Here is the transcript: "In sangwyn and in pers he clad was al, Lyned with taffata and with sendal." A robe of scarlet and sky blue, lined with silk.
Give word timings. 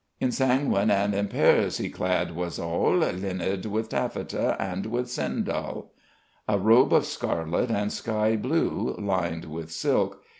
"In 0.19 0.29
sangwyn 0.31 0.89
and 0.89 1.13
in 1.13 1.27
pers 1.27 1.77
he 1.77 1.87
clad 1.87 2.35
was 2.35 2.59
al, 2.59 2.97
Lyned 3.01 3.67
with 3.67 3.89
taffata 3.89 4.55
and 4.59 4.87
with 4.87 5.05
sendal." 5.11 5.91
A 6.47 6.57
robe 6.57 6.91
of 6.91 7.05
scarlet 7.05 7.69
and 7.69 7.93
sky 7.93 8.35
blue, 8.35 8.95
lined 8.97 9.45
with 9.45 9.69
silk. 9.71 10.23